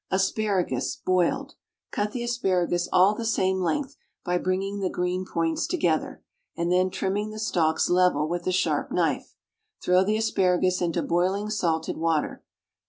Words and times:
ASPARAGUS, 0.09 0.95
BOILED. 1.05 1.53
Cut 1.91 2.11
the 2.11 2.23
asparagus 2.23 2.89
all 2.91 3.13
the 3.13 3.23
same 3.23 3.59
length 3.61 3.97
by 4.25 4.39
bringing 4.39 4.79
the 4.79 4.89
green 4.89 5.27
points 5.31 5.67
together, 5.67 6.23
and 6.57 6.71
then 6.71 6.89
trimming 6.89 7.29
the 7.29 7.37
stalks 7.37 7.87
level 7.87 8.27
with 8.27 8.47
a 8.47 8.51
sharp 8.51 8.91
knife. 8.91 9.35
Throw 9.79 10.03
the 10.03 10.17
asparagus 10.17 10.81
into 10.81 11.03
boiling 11.03 11.51
salted 11.51 11.97
water. 11.97 12.41